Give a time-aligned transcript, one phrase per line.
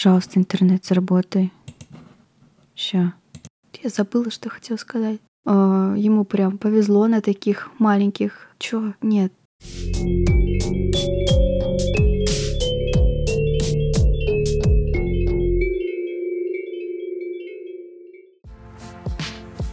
[0.00, 1.52] Пожалуйста, интернет, заработай.
[2.76, 3.14] Ща.
[3.82, 5.18] Я забыла, что хотела сказать.
[5.44, 8.46] А, ему прям повезло на таких маленьких.
[8.60, 8.92] Чё?
[9.02, 9.32] Нет.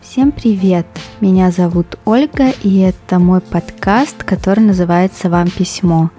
[0.02, 0.88] Всем привет!
[1.22, 6.10] Меня зовут Ольга, и это мой подкаст, который называется «Вам письмо».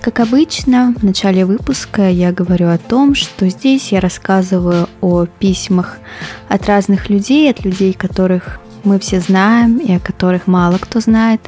[0.00, 5.98] Как обычно, в начале выпуска я говорю о том, что здесь я рассказываю о письмах
[6.48, 11.42] от разных людей, от людей, которых мы все знаем и о которых мало кто знает,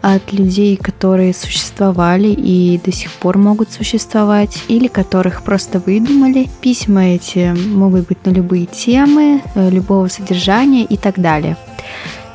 [0.00, 6.48] от людей, которые существовали и до сих пор могут существовать, или которых просто выдумали.
[6.62, 11.56] Письма эти могут быть на любые темы, э, любого содержания и так далее.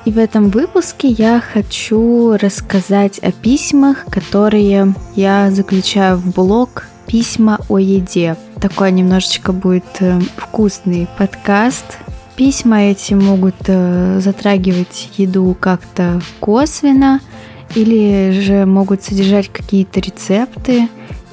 [0.05, 7.59] И в этом выпуске я хочу рассказать о письмах, которые я заключаю в блог «Письма
[7.69, 8.37] о еде».
[8.61, 11.97] Такой немножечко будет э, вкусный подкаст.
[12.35, 17.19] Письма эти могут э, затрагивать еду как-то косвенно,
[17.75, 20.87] или же могут содержать какие-то рецепты,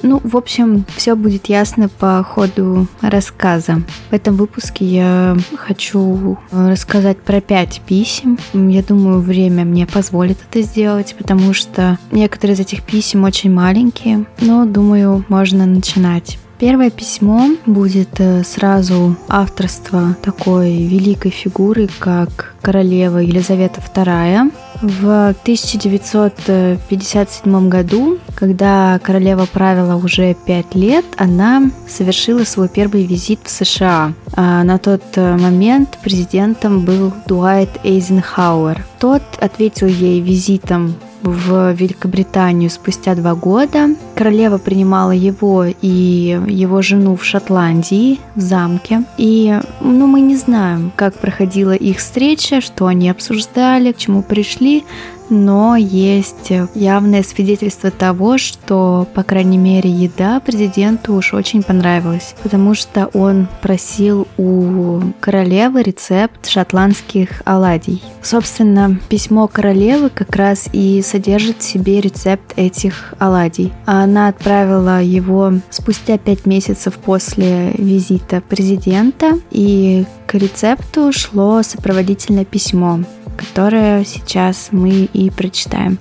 [0.07, 3.81] ну, в общем, все будет ясно по ходу рассказа.
[4.09, 8.39] В этом выпуске я хочу э, рассказать про пять писем.
[8.53, 14.25] Я думаю, время мне позволит это сделать, потому что некоторые из этих писем очень маленькие,
[14.39, 16.39] но думаю, можно начинать.
[16.59, 24.51] Первое письмо будет э, сразу авторство такой великой фигуры, как королева Елизавета II.
[24.81, 33.49] В 1957 году, когда королева правила уже пять лет, она совершила свой первый визит в
[33.49, 34.13] США.
[34.33, 38.85] А на тот э, момент президентом был Дуайт Эйзенхауэр.
[38.99, 43.89] Тот ответил ей визитом в Великобританию спустя два года.
[44.15, 49.03] Королева принимала его и его жену в Шотландии, в замке.
[49.17, 54.83] И ну, мы не знаем, как проходила их встреча, что они обсуждали, к чему пришли,
[55.29, 62.73] но есть явное свидетельство того, что, по крайней мере, еда президенту уж очень понравилась, потому
[62.75, 68.01] что он просил у королевы рецепт шотландских оладий.
[68.21, 73.71] Собственно, письмо королевы как раз и содержит в себе рецепт этих оладий.
[73.85, 82.99] Она отправила его спустя пять месяцев после визита президента, и к рецепту шло сопроводительное письмо,
[83.37, 85.99] которое сейчас мы и прочитаем.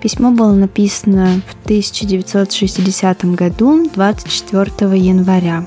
[0.00, 5.64] Письмо было написано в 1960 году, 24 января.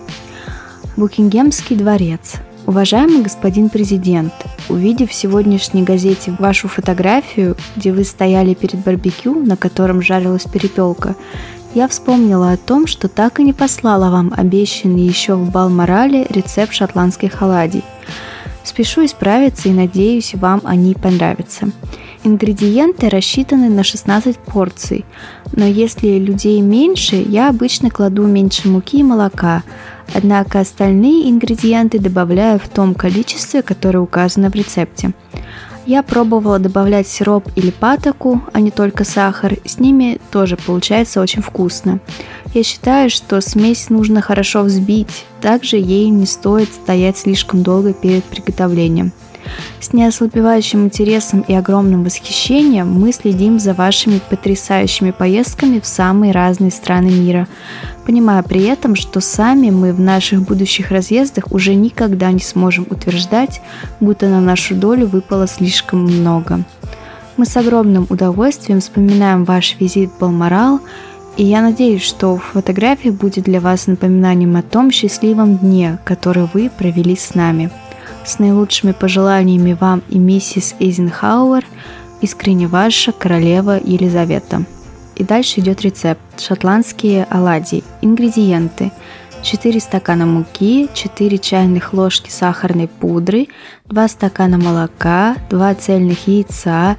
[0.98, 2.36] Букингемский дворец.
[2.66, 4.34] Уважаемый господин президент,
[4.70, 11.16] увидев в сегодняшней газете вашу фотографию, где вы стояли перед барбекю, на котором жарилась перепелка,
[11.76, 16.74] я вспомнила о том, что так и не послала вам обещанный еще в Балморале рецепт
[16.74, 17.84] шотландских оладий.
[18.66, 21.70] Спешу исправиться и надеюсь, вам они понравятся.
[22.24, 25.06] Ингредиенты рассчитаны на 16 порций,
[25.52, 29.62] но если людей меньше, я обычно кладу меньше муки и молока,
[30.16, 35.14] однако остальные ингредиенты добавляю в том количестве, которое указано в рецепте.
[35.86, 39.58] Я пробовала добавлять сироп или патоку, а не только сахар.
[39.64, 42.00] С ними тоже получается очень вкусно.
[42.56, 45.26] Я считаю, что смесь нужно хорошо взбить.
[45.42, 49.12] Также ей не стоит стоять слишком долго перед приготовлением.
[49.82, 56.72] С неослабевающим интересом и огромным восхищением мы следим за вашими потрясающими поездками в самые разные
[56.72, 57.50] страны мира,
[58.06, 63.62] понимая при этом, что сами мы в наших будущих разъездах уже никогда не сможем утверждать,
[64.00, 66.64] будто на нашу долю выпало слишком много.
[67.36, 70.80] Мы с огромным удовольствием вспоминаем ваш визит в Балморал,
[71.38, 76.70] и я надеюсь, что фотография будет для вас напоминанием о том счастливом дне, который вы
[76.70, 77.70] провели с нами–
[78.26, 81.66] с наилучшими пожеланиями вам и миссис Эйзенхауэр,
[82.22, 84.64] искренне ваша королева Елизавета.
[85.16, 86.22] И дальше идет рецепт.
[86.40, 87.84] Шотландские оладьи.
[88.02, 88.92] Ингредиенты.
[89.44, 93.48] 4 стакана муки, 4 чайных ложки сахарной пудры,
[93.86, 96.98] 2 стакана молока, 2 цельных яйца,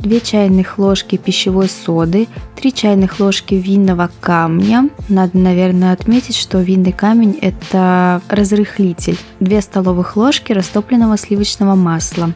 [0.00, 4.88] 2 чайных ложки пищевой соды, 3 чайных ложки винного камня.
[5.08, 9.18] Надо, наверное, отметить, что винный камень– это разрыхлитель.
[9.40, 12.32] 2 столовых ложки растопленного сливочного масла.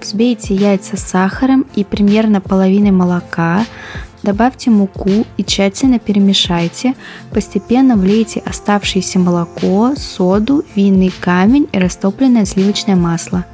[0.00, 3.64] Взбейте яйца с сахаром и примерно половиной молока,
[4.22, 6.94] Добавьте муку и тщательно перемешайте.
[7.32, 13.44] Постепенно влейте оставшееся молоко, соду, винный камень и растопленное сливочное масло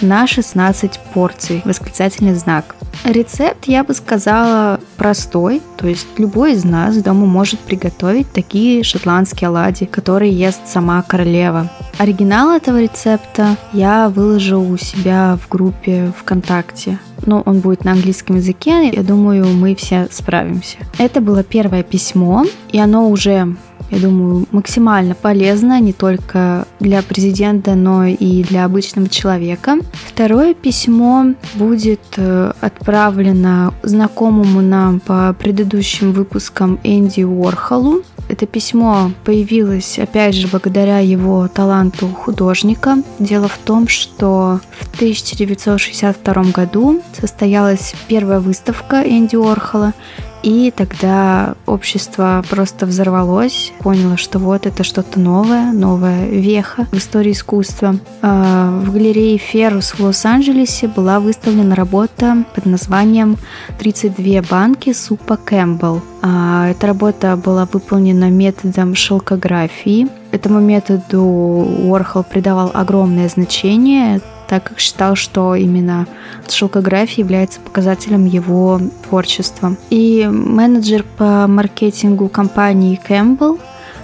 [0.00, 2.76] на 16 порций, восклицательный знак.
[3.04, 9.48] Рецепт, я бы сказала, простой, то есть любой из нас дома может приготовить такие шотландские
[9.48, 11.70] оладьи, которые ест сама королева.
[11.98, 16.98] Оригинал этого рецепта я выложу у себя в группе ВКонтакте.
[17.26, 20.78] Но он будет на английском языке, я думаю, мы все справимся.
[20.98, 23.56] Это было первое письмо, и оно уже
[23.90, 29.78] я думаю, максимально полезно не только для президента, но и для обычного человека.
[29.92, 38.02] Второе письмо будет э, отправлено знакомому нам по предыдущим выпускам Энди Уорхолу.
[38.28, 42.98] Это письмо появилось, опять же, благодаря его таланту художника.
[43.18, 49.94] Дело в том, что в 1962 году состоялась первая выставка Энди Уорхола,
[50.42, 57.32] и тогда общество просто взорвалось, поняло, что вот это что-то новое, новая веха в истории
[57.32, 57.96] искусства.
[58.22, 63.36] А, в галерее Феррус в Лос-Анджелесе была выставлена работа под названием
[63.78, 66.02] «32 банки супа Кэмпбелл».
[66.22, 70.08] А, эта работа была выполнена методом шелкографии.
[70.30, 76.06] Этому методу Уорхол придавал огромное значение, так как считал, что именно
[76.48, 79.76] шелкография является показателем его творчества.
[79.90, 83.60] И менеджер по маркетингу компании Campbell,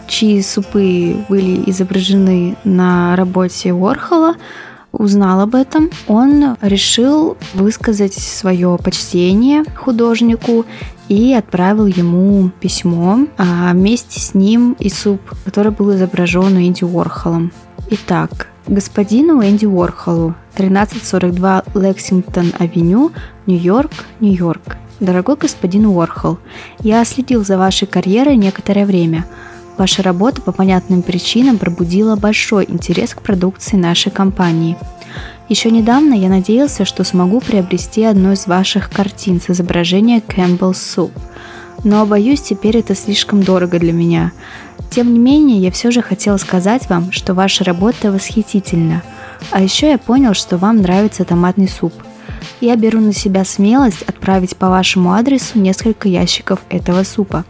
[0.07, 4.35] чьи супы были изображены на работе Уорхола,
[4.93, 10.67] узнал об этом, он решил высказать свое почтение художнику
[11.09, 17.51] и отправил ему письмо, а вместе с ним и суп, который был изображен Энди Уорхолом.
[17.91, 23.13] Итак, господину Энди Уорхолу, 1342 Лексингтон-авеню,
[23.47, 24.77] Нью-Йорк, Нью-Йорк.
[25.01, 26.39] Дорогой господин Уорхол,
[26.81, 29.27] я следил за вашей карьерой некоторое время.
[29.77, 34.77] Ваша работа по понятным причинам пробудила большой интерес к продукции нашей компании.
[35.49, 41.11] Еще недавно я надеялся, что смогу приобрести одну из ваших картин с изображением Campbell Soup.
[41.83, 44.33] Но, боюсь, теперь это слишком дорого для меня.
[44.95, 49.03] Тем не менее, я все же хотела сказать вам, что ваша работа восхитительна.
[49.51, 51.93] А еще я понял, что вам нравится томатный суп.
[52.61, 57.45] Я беру на себя смелость отправить по вашему адресу несколько ящиков этого супа.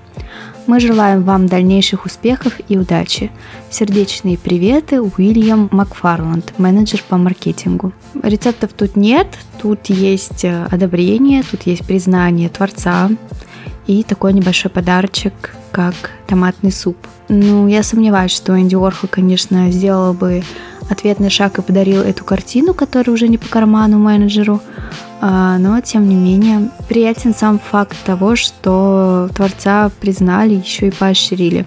[0.66, 3.30] Мы желаем вам дальнейших успехов и удачи.
[3.68, 7.92] Сердечные приветы, Уильям Макфарланд, менеджер по маркетингу.
[8.22, 9.26] Рецептов тут нет,
[9.60, 13.10] тут есть э, одобрение, тут есть признание творца
[13.86, 15.94] и такой небольшой подарочек, как
[16.28, 16.96] томатный суп.
[17.28, 20.44] Ну, я сомневаюсь, что Энди Уорхол, конечно, сделал бы
[20.88, 24.60] ответный шаг и подарил эту картину, которая уже не по карману менеджеру,
[25.20, 31.66] а, но тем не менее приятен сам факт того, что творца признали, еще и поощрили.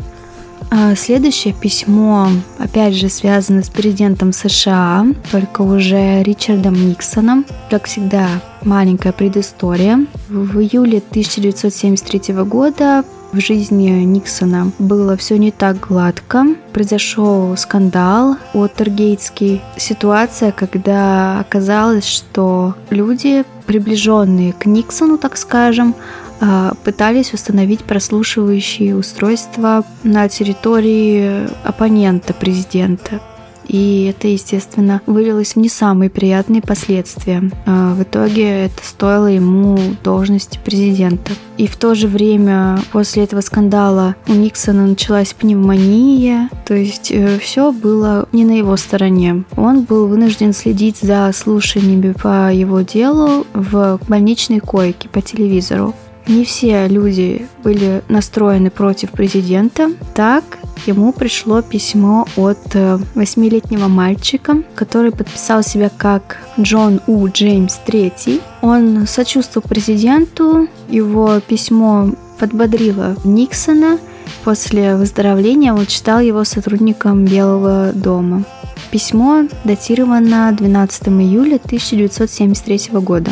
[0.70, 2.30] А, следующее письмо,
[2.60, 7.46] опять же, связано с президентом США, только уже Ричардом Никсоном.
[7.70, 8.28] Как всегда,
[8.64, 10.06] маленькая предыстория.
[10.30, 16.46] В июле 1973 года в жизни Никсона было все не так гладко.
[16.74, 19.62] Произошел скандал Уотергейтский.
[19.78, 25.96] Ситуация, когда оказалось, что люди, приближенные к Никсону, так скажем,
[26.40, 33.20] а, пытались установить прослушивающие устройства на территории оппонента президента
[33.68, 37.50] и это, естественно, вылилось в не самые приятные последствия.
[37.66, 41.34] А, в итоге это стоило ему должности президента.
[41.58, 47.40] И в то же время после этого скандала у Никсона началась пневмония, то есть э,
[47.40, 49.44] все было не на его стороне.
[49.56, 55.94] Он был вынужден следить за слушаниями по его делу в больничной койке по телевизору.
[56.28, 59.92] Не все люди были настроены против президента.
[60.14, 60.44] Так,
[60.86, 67.28] ему пришло письмо от э, восьмилетнего мальчика, который подписал себя как Джон У.
[67.28, 68.42] Джеймс III.
[68.62, 74.00] Он сочувствовал президенту, его письмо подбодрило Никсона.
[74.44, 78.44] После выздоровления он читал его сотрудникам Белого дома.
[78.92, 83.32] Письмо датировано 12 июля 1973 года.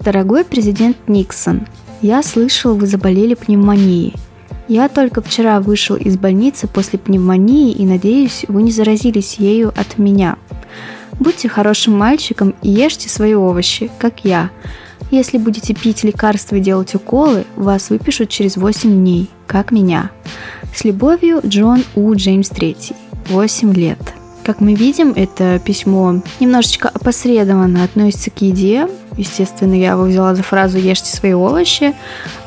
[0.00, 1.66] Дорогой президент Никсон,
[2.02, 4.14] я слышал, вы заболели пневмонией.
[4.68, 9.98] Я только вчера вышел из больницы после пневмонии и надеюсь, вы не заразились ею от
[9.98, 10.36] меня.
[11.20, 14.50] Будьте хорошим мальчиком и ешьте свои овощи, как я.
[15.12, 20.10] Если будете пить лекарства и делать уколы, вас выпишут через 8 дней, как меня.
[20.74, 22.12] С любовью, Джон У.
[22.14, 22.94] Джеймс III.
[23.28, 24.15] 8 лет.
[24.46, 28.86] Как мы видим, это письмо немножечко опосредованно относится к еде.
[29.16, 31.96] Естественно, я его взяла за фразу «ешьте свои овощи».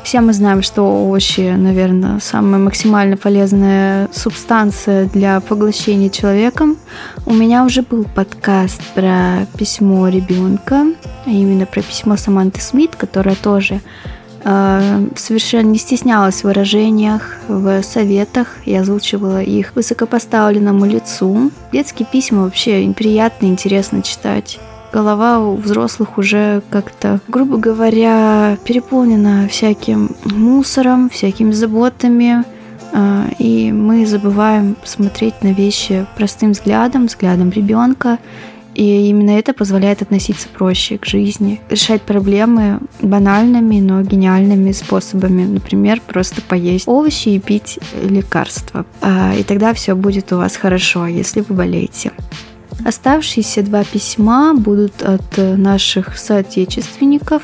[0.02, 6.78] Все мы знаем, что овощи, наверное, самая максимально полезная субстанция для поглощения человеком.
[7.26, 10.86] У меня уже был подкаст про письмо ребенка,
[11.26, 13.82] а именно про письмо Саманты Смит, которая тоже
[14.42, 21.50] совершенно не стеснялась в выражениях, в советах и озвучивала их высокопоставленному лицу.
[21.72, 24.58] Детские письма вообще приятно интересно читать.
[24.92, 32.42] Голова у взрослых уже как-то, грубо говоря, переполнена всяким мусором, всякими заботами,
[32.92, 38.18] э, и мы забываем смотреть на вещи простым взглядом, взглядом ребенка,
[38.80, 45.44] и именно это позволяет относиться проще к жизни, решать проблемы банальными, но гениальными способами.
[45.44, 48.86] Например, просто поесть овощи и пить лекарства.
[49.02, 52.12] А, и тогда все будет у вас хорошо, если вы болеете.
[52.82, 57.42] Оставшиеся два письма будут от наших соотечественников.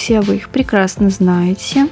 [0.00, 1.86] Все вы их прекрасно знаете.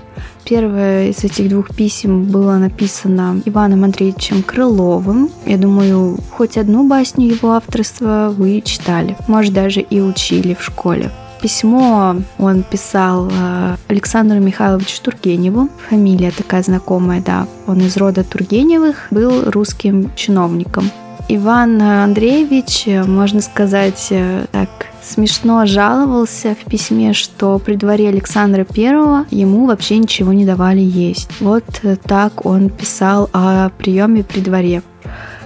[0.45, 5.29] Первое из этих двух писем было написано Иваном Андреевичем Крыловым.
[5.45, 11.11] Я думаю, хоть одну басню его авторства вы читали, может даже и учили в школе.
[11.43, 15.69] Письмо он писал э, Александру Михайловичу Тургеневу.
[15.91, 17.47] Фамилия такая знакомая, да.
[17.67, 20.91] Он из рода Тургеневых, был русским чиновником.
[21.31, 24.71] Иван Андреевич, можно сказать, э, так
[25.03, 31.29] смешно жаловался в письме, что при дворе Александра I ему вообще ничего не давали есть.
[31.41, 31.65] Вот
[32.05, 34.83] так он писал о приеме при дворе.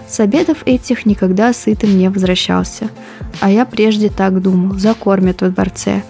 [0.09, 2.89] С обедов этих никогда сытым не возвращался.
[3.41, 6.05] А я прежде так думал, закормят во дворце.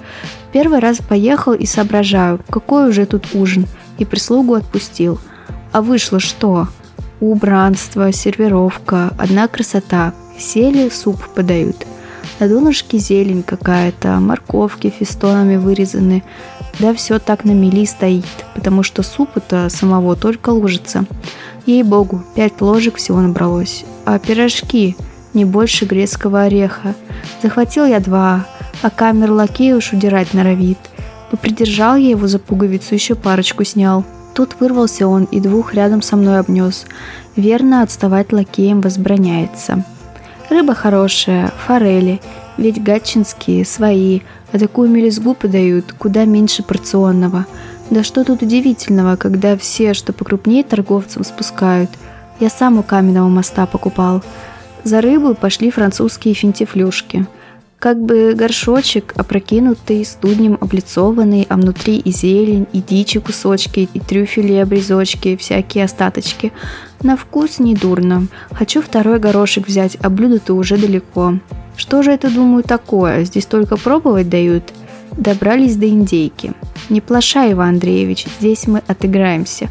[0.53, 5.19] Первый раз поехал и соображаю, какой уже тут ужин, и прислугу отпустил.
[5.73, 6.69] А вышло что?
[7.23, 10.13] Убранство, сервировка, одна красота.
[10.37, 11.87] Сели, суп подают.
[12.41, 16.25] На донышке зелень какая-то, морковки фистонами вырезаны.
[16.81, 18.27] Да все так на мели стоит,
[18.57, 21.05] потому что супа-то самого только лужится.
[21.65, 23.85] Ей-богу, пять ложек всего набралось.
[24.05, 24.97] А пирожки
[25.33, 26.97] не больше грецкого ореха.
[27.41, 28.47] Захватил я два,
[28.83, 30.79] а камер лакей уж удирать норовит.
[31.31, 34.05] Попридержал я его за пуговицу, еще парочку снял.
[34.35, 36.87] Тут вырвался он и двух рядом со мной обнес.
[37.37, 39.85] Верно, отставать лакеем возбраняется.
[40.49, 42.21] Рыба хорошая, форели,
[42.57, 44.21] ведь гатчинские, свои,
[44.53, 47.47] а такую мелизгу подают куда меньше порционного.
[47.91, 51.91] Да что тут удивительного, когда все, что покрупнее торговцам спускают.
[52.41, 54.23] Я сам у каменного моста покупал.
[54.85, 57.27] За рыбу пошли французские финтифлюшки–
[57.83, 64.53] как бы горшочек, опрокинутый, студнем облицованный, а внутри и зелень, и дичи кусочки, и трюфели
[64.53, 66.53] обрезочки, всякие остаточки.
[67.03, 68.29] На вкус не дурно.
[68.53, 71.41] Хочу второй горошек взять, а блюдо-то уже далеко.
[71.77, 73.25] Что же это, думаю, такое?
[73.25, 74.63] Здесь только пробовать дают.
[75.11, 76.53] Добрались до индейки.
[76.89, 79.69] Не плашай, Иван Андреевич, здесь мы отыграемся.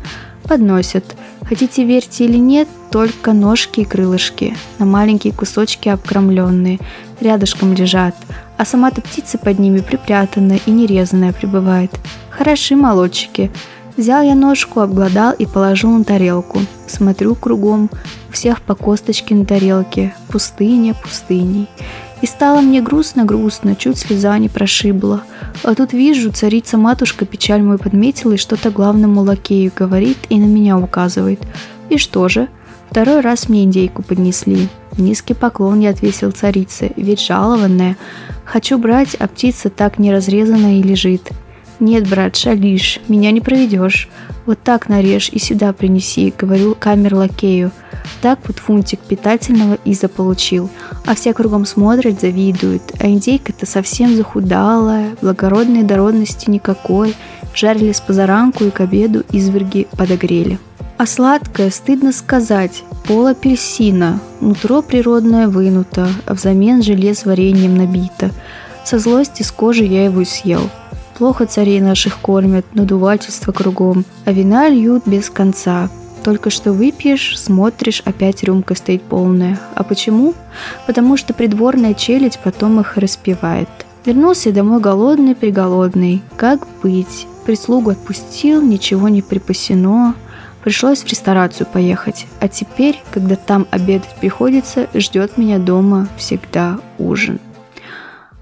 [0.51, 1.15] Подносят.
[1.48, 6.77] Хотите верьте или нет, только ножки и крылышки, на маленькие кусочки обкромленные,
[7.22, 8.15] рядышком лежат,
[8.58, 11.98] а сама-то птица под ними припрятанная и нерезанная пребывает.
[12.31, 13.50] Хороши молодчики.
[13.96, 16.60] Взял я ножку, обглодал и положил на тарелку.
[16.86, 17.89] Смотрю кругом,
[18.27, 21.70] у всех по косточке на тарелке, пустыня пустыней.
[22.22, 25.24] И стало мне грустно-грустно, чуть слеза не прошибла.
[25.63, 30.78] А тут вижу, царица-матушка печаль мой подметила и что-то главному лакею говорит и на меня
[30.78, 31.42] указывает.
[31.90, 32.48] И что же?
[32.92, 34.68] Второй раз мне индейку поднесли.
[34.98, 37.98] Низкий поклон я отвесил царице, ведь жалованная.
[38.46, 41.30] Хочу брать, а птица так не разрезанная и лежит.
[41.82, 44.08] Нет, брат, шалишь, меня не проведешь.
[44.46, 47.72] Вот так нарежь и сюда принеси, говорю камер лакею.
[48.22, 50.70] Так вот фунтик питательного и заполучил.
[51.08, 52.84] А все кругом смотрят, завидуют.
[53.00, 57.16] А индейка-то совсем захудалая, благородной дородности никакой.
[57.56, 60.60] Жарили с позаранку и к обеду изверги подогрели.
[61.00, 68.30] А сладкое, стыдно сказать, пол апельсина, нутро природное вынуто, а взамен желе с вареньем набито.
[68.86, 70.70] Со злости с кожи я его съел.
[71.22, 75.88] Плохо царей наших кормят, надувательство кругом, а вина льют без конца.
[76.24, 79.60] Только что выпьешь, смотришь, опять рюмка стоит полная.
[79.75, 80.34] А почему?
[80.88, 83.70] Потому что придворная челядь потом их распевает.
[84.04, 86.24] Вернулся домой голодный-приголодный.
[86.38, 87.28] Как быть?
[87.46, 90.16] Прислугу отпустил, ничего не припасено.
[90.63, 97.40] Пришлось в ресторацию поехать, а теперь, когда там обедать приходится, ждет меня дома всегда ужин.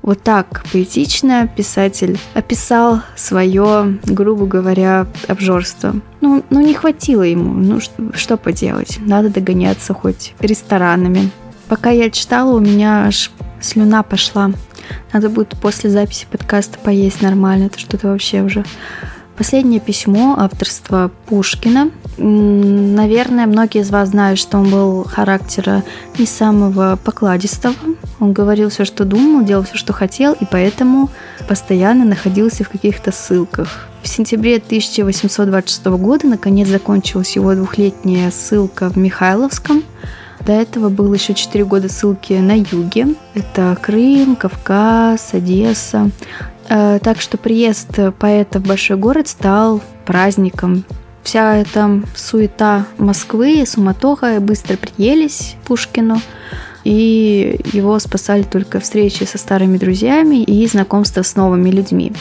[0.09, 5.93] Вот так поэтично писатель описал свое, грубо говоря, обжорство.
[6.19, 11.29] Ну, ну не хватило ему, ну что, что поделать, надо догоняться хоть ресторанами.
[11.67, 13.29] Пока я читала, у меня аж
[13.61, 14.49] слюна пошла.
[15.13, 17.65] Надо будет после записи подкаста поесть нормально.
[17.65, 18.65] Это что-то вообще уже
[19.39, 21.91] Последнее письмо авторства Пушкина.
[22.21, 25.83] Наверное, многие из вас знают, что он был характера
[26.17, 27.75] не самого покладистого.
[28.19, 31.09] Он говорил все, что думал, делал все, что хотел, и поэтому
[31.47, 33.87] постоянно находился в каких-то ссылках.
[34.03, 39.83] В сентябре 1826 года наконец закончилась его двухлетняя ссылка в Михайловском.
[40.45, 43.07] До этого было еще 4 года ссылки на юге.
[43.33, 46.11] Это Крым, Кавказ, Одесса.
[46.69, 50.85] Э, так что приезд поэта в большой город стал праздником.
[51.23, 56.21] Вся эта суета Москвы, суматоха быстро приелись Пушкину,
[56.83, 62.13] и его спасали только встречи со старыми друзьями и знакомство с новыми людьми.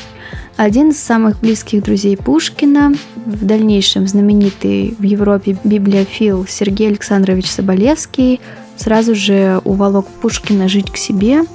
[0.57, 2.93] Один из самых близких друзей Пушкина,
[3.25, 8.40] в дальнейшем знаменитый в Европе библиофил Сергей Александрович Соболевский,
[8.76, 11.45] сразу же уволок Пушкина жить к себе–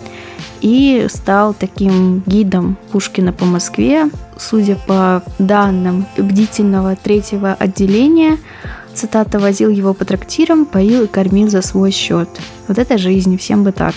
[0.64, 4.10] и стал таким гидом Пушкина по Москве.
[4.38, 8.38] Судя по данным бдительного третьего отделения,
[8.94, 12.30] цитата, возил его по трактирам, поил и кормил за свой счет.
[12.70, 13.94] Вот это жизнь, всем бы так.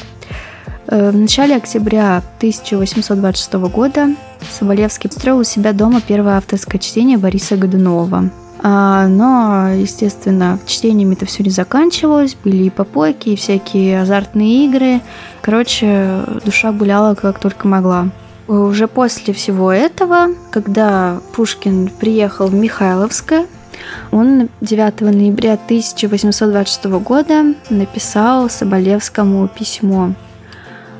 [0.88, 4.08] Э, в начале октября 1826 года
[4.50, 8.30] Соболевский строил у себя дома первое авторское чтение Бориса Годунова.
[8.68, 12.36] А, но, естественно, чтениями это все не заканчивалось.
[12.42, 15.00] Были и попойки, и всякие азартные игры.
[15.40, 18.08] Короче, душа гуляла как только могла.
[18.48, 23.46] Уже после всего этого, когда Пушкин приехал в Михайловское,
[24.10, 30.14] он 9 ноября 1826 года написал Соболевскому письмо.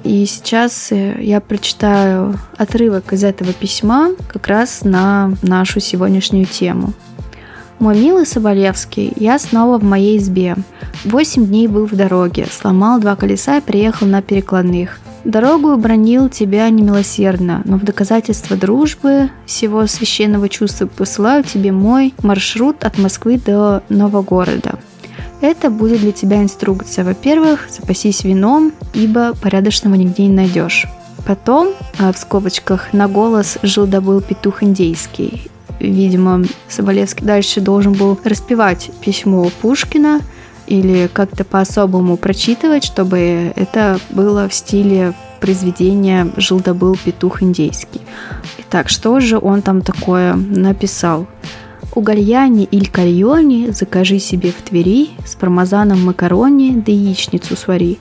[0.04, 6.92] И сейчас э, я прочитаю отрывок из этого письма как раз на нашу сегодняшнюю тему–
[7.78, 10.56] мой милый Соболевский, я снова в моей избе.
[11.04, 14.98] Восемь дней был в дороге, сломал два колеса и приехал на перекладных.
[15.24, 22.84] Дорогу бронил тебя немилосердно, но в доказательство дружбы, всего священного чувства посылаю тебе мой маршрут
[22.84, 24.78] от Москвы до Новогорода.
[25.40, 27.04] Это будет для тебя инструкция.
[27.04, 30.86] Во-первых, запасись вином, ибо порядочного нигде не найдешь.
[31.26, 38.90] Потом, а, в скобочках, на голос жил-добыл петух индейский видимо, Соболевский дальше должен был распевать
[39.00, 40.20] письмо Пушкина
[40.66, 48.00] или как-то по-особому прочитывать, чтобы это было в стиле произведения «Жил-добыл петух индейский».
[48.58, 51.26] Итак, что же он там такое написал?
[51.94, 57.98] У гальяни или кальони закажи себе в Твери с пармезаном макарони да яичницу свари.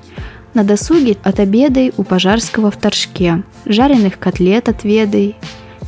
[0.54, 5.36] На досуге отобедай у Пожарского в Торжке, жареных котлет отведай,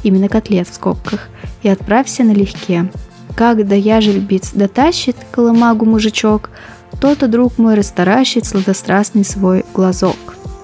[0.04, 1.30] именно котлет в скобках,
[1.64, 2.92] и отправься налегке.
[3.36, 6.50] Как да яжельбиц дотащит колымагу мужичок,
[7.00, 10.16] то-то, друг мой, растаращит сладострастный свой глазок.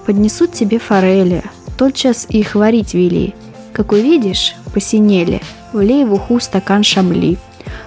[0.06, 1.42] Поднесут тебе форели,
[1.78, 3.34] тотчас их варить вели.
[3.72, 5.40] Как увидишь, посинели,
[5.72, 7.38] влей в уху стакан шабли.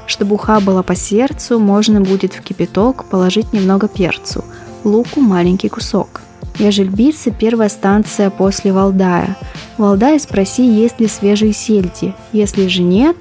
[0.05, 4.43] Чтобы уха была по сердцу, можно будет в кипяток положить немного перцу,
[4.83, 6.21] луку маленький кусок.
[6.59, 9.37] Яжельбицы– первая станция после Валдая–
[9.77, 12.13] Валдай спроси, есть ли свежие сельди.
[12.33, 13.15] Если же нет,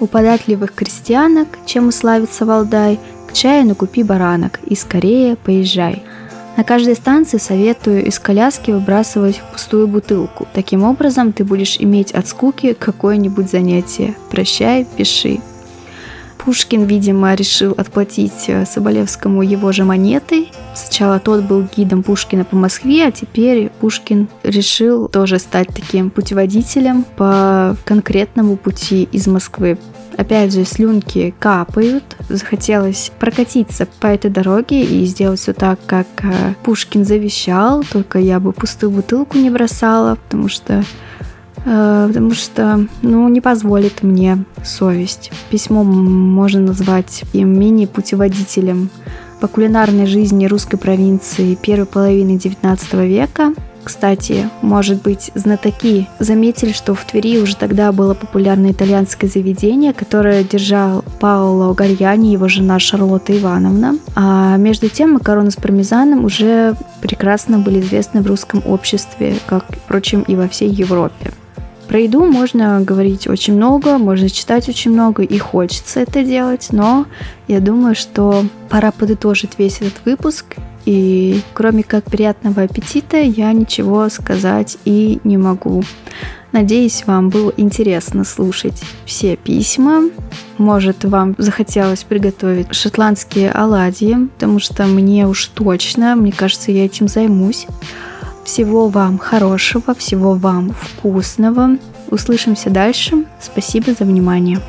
[0.00, 6.02] у податливых крестьянок, чем уславится Валдай, к чаю накупи баранок и скорее поезжай.
[6.56, 10.46] На каждой станции советую из коляски выбрасывать пустую бутылку.
[10.52, 14.16] Таким образом, ты будешь иметь от скуки какое-нибудь занятие.
[14.30, 15.40] Прощай, пиши.
[16.44, 20.50] Пушкин, видимо, решил отплатить э, Соболевскому его же монетой.
[20.74, 27.04] Сначала тот был гидом Пушкина по Москве, а теперь Пушкин решил тоже стать таким путеводителем
[27.16, 29.78] по конкретному пути из Москвы.
[30.16, 32.04] Опять же, слюнки капают.
[32.28, 37.84] Захотелось прокатиться по этой дороге и сделать все так, как э, Пушкин завещал.
[37.84, 40.84] Только я бы пустую бутылку не бросала, потому что
[41.64, 45.30] потому что, ну, не позволит мне совесть.
[45.50, 48.90] Письмо можно назвать мини-путеводителем
[49.40, 53.54] по кулинарной жизни русской провинции первой половины XIX века.
[53.84, 60.44] Кстати, может быть, знатоки заметили, что в Твери уже тогда было популярное итальянское заведение, которое
[60.44, 63.98] держал Паоло Гальяни и его жена Шарлотта Ивановна.
[64.14, 70.22] А между тем макароны с пармезаном уже прекрасно были известны в русском обществе, как, впрочем,
[70.22, 71.32] и во всей Европе.
[71.92, 77.04] Про еду можно говорить очень много, можно читать очень много и хочется это делать, но
[77.48, 80.56] я думаю, что пора подытожить весь этот выпуск.
[80.86, 85.82] И кроме как приятного аппетита, я ничего сказать и не могу.
[86.52, 90.08] Надеюсь, вам было интересно слушать все письма.
[90.56, 97.06] Может, вам захотелось приготовить шотландские оладьи, потому что мне уж точно, мне кажется, я этим
[97.06, 97.66] займусь.
[98.44, 101.78] Всего вам хорошего, всего вам вкусного.
[102.10, 103.24] Услышимся дальше.
[103.40, 104.60] Спасибо за внимание.